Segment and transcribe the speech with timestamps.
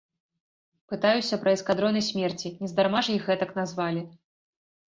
[0.93, 4.01] Пытаюся пра эскадроны смерці, нездарма ж іх гэтак назвалі?